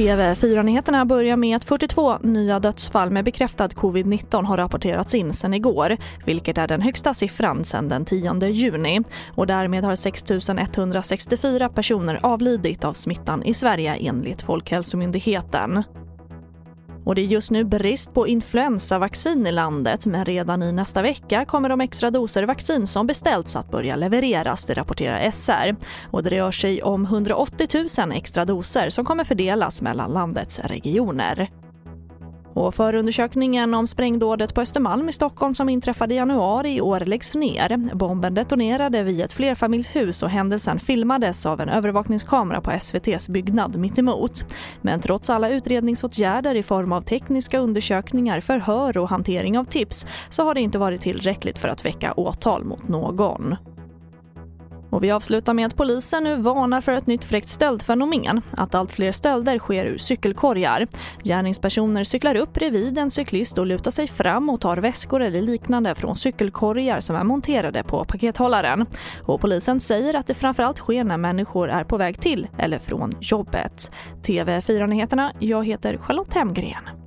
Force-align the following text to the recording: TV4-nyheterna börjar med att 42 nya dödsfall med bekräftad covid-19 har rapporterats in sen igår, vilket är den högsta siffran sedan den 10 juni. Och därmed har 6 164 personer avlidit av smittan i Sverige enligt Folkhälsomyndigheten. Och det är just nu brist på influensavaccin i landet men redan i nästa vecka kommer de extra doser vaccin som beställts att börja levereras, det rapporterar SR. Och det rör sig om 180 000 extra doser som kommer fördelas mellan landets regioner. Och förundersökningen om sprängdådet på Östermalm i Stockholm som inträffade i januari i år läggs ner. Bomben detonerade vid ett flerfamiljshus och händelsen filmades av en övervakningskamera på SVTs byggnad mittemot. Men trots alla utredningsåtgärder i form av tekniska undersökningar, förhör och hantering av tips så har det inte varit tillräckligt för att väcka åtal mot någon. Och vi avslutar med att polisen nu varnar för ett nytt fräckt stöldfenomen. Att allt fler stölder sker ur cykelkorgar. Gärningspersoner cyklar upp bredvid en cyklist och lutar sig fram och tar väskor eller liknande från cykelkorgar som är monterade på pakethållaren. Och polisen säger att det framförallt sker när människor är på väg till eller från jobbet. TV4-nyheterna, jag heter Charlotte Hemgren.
TV4-nyheterna 0.00 1.04
börjar 1.04 1.36
med 1.36 1.56
att 1.56 1.64
42 1.64 2.18
nya 2.18 2.60
dödsfall 2.60 3.10
med 3.10 3.24
bekräftad 3.24 3.68
covid-19 3.68 4.44
har 4.44 4.56
rapporterats 4.56 5.14
in 5.14 5.32
sen 5.32 5.54
igår, 5.54 5.96
vilket 6.26 6.58
är 6.58 6.68
den 6.68 6.80
högsta 6.80 7.14
siffran 7.14 7.64
sedan 7.64 7.88
den 7.88 8.04
10 8.04 8.48
juni. 8.48 9.00
Och 9.34 9.46
därmed 9.46 9.84
har 9.84 9.94
6 9.94 10.24
164 10.30 11.68
personer 11.68 12.20
avlidit 12.22 12.84
av 12.84 12.92
smittan 12.92 13.42
i 13.42 13.54
Sverige 13.54 13.94
enligt 13.94 14.42
Folkhälsomyndigheten. 14.42 15.82
Och 17.04 17.14
det 17.14 17.20
är 17.20 17.26
just 17.26 17.50
nu 17.50 17.64
brist 17.64 18.14
på 18.14 18.28
influensavaccin 18.28 19.46
i 19.46 19.52
landet 19.52 20.06
men 20.06 20.24
redan 20.24 20.62
i 20.62 20.72
nästa 20.72 21.02
vecka 21.02 21.44
kommer 21.44 21.68
de 21.68 21.80
extra 21.80 22.10
doser 22.10 22.42
vaccin 22.42 22.86
som 22.86 23.06
beställts 23.06 23.56
att 23.56 23.70
börja 23.70 23.96
levereras, 23.96 24.64
det 24.64 24.74
rapporterar 24.74 25.30
SR. 25.30 25.76
Och 26.10 26.22
det 26.22 26.30
rör 26.30 26.50
sig 26.50 26.82
om 26.82 27.04
180 27.04 27.66
000 27.98 28.12
extra 28.12 28.44
doser 28.44 28.90
som 28.90 29.04
kommer 29.04 29.24
fördelas 29.24 29.82
mellan 29.82 30.12
landets 30.12 30.58
regioner. 30.58 31.59
Och 32.54 32.74
förundersökningen 32.74 33.74
om 33.74 33.86
sprängdådet 33.86 34.54
på 34.54 34.60
Östermalm 34.60 35.08
i 35.08 35.12
Stockholm 35.12 35.54
som 35.54 35.68
inträffade 35.68 36.14
i 36.14 36.16
januari 36.16 36.74
i 36.76 36.80
år 36.80 37.00
läggs 37.00 37.34
ner. 37.34 37.94
Bomben 37.94 38.34
detonerade 38.34 39.02
vid 39.02 39.20
ett 39.20 39.32
flerfamiljshus 39.32 40.22
och 40.22 40.30
händelsen 40.30 40.78
filmades 40.78 41.46
av 41.46 41.60
en 41.60 41.68
övervakningskamera 41.68 42.60
på 42.60 42.70
SVTs 42.70 43.28
byggnad 43.28 43.76
mittemot. 43.76 44.44
Men 44.80 45.00
trots 45.00 45.30
alla 45.30 45.48
utredningsåtgärder 45.48 46.54
i 46.54 46.62
form 46.62 46.92
av 46.92 47.00
tekniska 47.00 47.58
undersökningar, 47.58 48.40
förhör 48.40 48.98
och 48.98 49.08
hantering 49.08 49.58
av 49.58 49.64
tips 49.64 50.06
så 50.30 50.44
har 50.44 50.54
det 50.54 50.60
inte 50.60 50.78
varit 50.78 51.00
tillräckligt 51.00 51.58
för 51.58 51.68
att 51.68 51.84
väcka 51.84 52.12
åtal 52.12 52.64
mot 52.64 52.88
någon. 52.88 53.56
Och 54.90 55.04
vi 55.04 55.10
avslutar 55.10 55.54
med 55.54 55.66
att 55.66 55.76
polisen 55.76 56.24
nu 56.24 56.36
varnar 56.36 56.80
för 56.80 56.92
ett 56.92 57.06
nytt 57.06 57.24
fräckt 57.24 57.48
stöldfenomen. 57.48 58.40
Att 58.50 58.74
allt 58.74 58.90
fler 58.90 59.12
stölder 59.12 59.58
sker 59.58 59.84
ur 59.84 59.98
cykelkorgar. 59.98 60.86
Gärningspersoner 61.24 62.04
cyklar 62.04 62.34
upp 62.34 62.52
bredvid 62.52 62.98
en 62.98 63.10
cyklist 63.10 63.58
och 63.58 63.66
lutar 63.66 63.90
sig 63.90 64.06
fram 64.06 64.50
och 64.50 64.60
tar 64.60 64.76
väskor 64.76 65.22
eller 65.22 65.42
liknande 65.42 65.94
från 65.94 66.16
cykelkorgar 66.16 67.00
som 67.00 67.16
är 67.16 67.24
monterade 67.24 67.82
på 67.82 68.04
pakethållaren. 68.04 68.86
Och 69.22 69.40
polisen 69.40 69.80
säger 69.80 70.14
att 70.14 70.26
det 70.26 70.34
framförallt 70.34 70.78
sker 70.78 71.04
när 71.04 71.16
människor 71.16 71.70
är 71.70 71.84
på 71.84 71.96
väg 71.96 72.20
till 72.20 72.48
eller 72.58 72.78
från 72.78 73.12
jobbet. 73.20 73.90
TV4-nyheterna, 74.22 75.32
jag 75.38 75.66
heter 75.66 75.96
Charlotte 75.96 76.34
Hemgren. 76.34 76.99